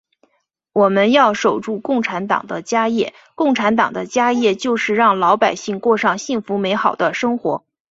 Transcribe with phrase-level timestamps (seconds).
[0.73, 7.63] 我们要守住共产党的家业，共产党的家业就是让老百姓过上幸福美好的生活。